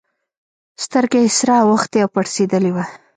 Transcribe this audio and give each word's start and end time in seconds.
سترگه 0.83 1.19
يې 1.23 1.29
سره 1.39 1.53
اوښتې 1.67 1.97
او 2.03 2.09
پړسېدلې 2.13 2.71
وه. 2.75 2.85